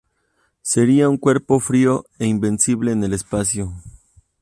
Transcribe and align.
Sería 0.63 1.09
un 1.09 1.17
cuerpo 1.19 1.59
frío 1.59 2.07
e 2.17 2.25
invisible 2.25 2.91
en 2.91 3.03
el 3.03 3.13
espacio. 3.13 3.71